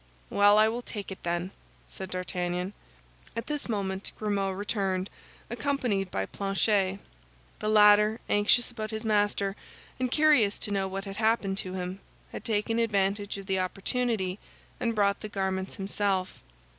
"Well, 0.31 0.57
I 0.57 0.67
will 0.67 0.81
take 0.81 1.11
it, 1.11 1.21
then," 1.21 1.51
said 1.87 2.09
D'Artagnan. 2.09 2.73
At 3.35 3.45
this 3.45 3.69
moment 3.69 4.11
Grimaud 4.17 4.57
returned, 4.57 5.11
accompanied 5.47 6.09
by 6.09 6.25
Planchet; 6.25 6.97
the 7.59 7.69
latter, 7.69 8.19
anxious 8.27 8.71
about 8.71 8.89
his 8.89 9.05
master 9.05 9.55
and 9.99 10.09
curious 10.09 10.57
to 10.57 10.71
know 10.71 10.87
what 10.87 11.05
had 11.05 11.17
happened 11.17 11.59
to 11.59 11.73
him, 11.75 11.99
had 12.31 12.43
taken 12.43 12.79
advantage 12.79 13.37
of 13.37 13.45
the 13.45 13.59
opportunity 13.59 14.39
and 14.79 14.95
brought 14.95 15.19
the 15.19 15.29
garments 15.29 15.75
himself. 15.75 16.41